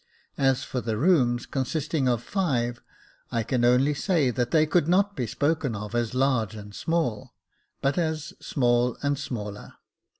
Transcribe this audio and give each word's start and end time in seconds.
As 0.39 0.63
for 0.63 0.81
the 0.81 0.97
rooms, 0.97 1.45
consisting 1.45 2.07
of 2.07 2.23
five, 2.23 2.81
I 3.31 3.43
can 3.43 3.63
only 3.63 3.93
say 3.93 4.31
that 4.31 4.49
they 4.49 4.65
could 4.65 4.87
not 4.87 5.15
be 5.15 5.27
spoken 5.27 5.75
of 5.75 5.93
as 5.93 6.15
large 6.15 6.55
and 6.55 6.73
small, 6.73 7.35
but 7.83 7.99
as 7.99 8.33
small 8.41 8.97
and 9.03 9.15
smaller. 9.19 9.73